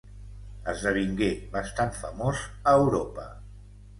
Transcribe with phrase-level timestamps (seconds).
[0.71, 1.27] Esdevingué
[1.57, 3.29] bastant famós a Europa.